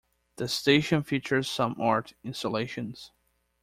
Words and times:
The 0.37 0.47
station 0.47 1.03
features 1.03 1.47
some 1.47 1.75
art 1.79 2.13
installations. 2.23 3.11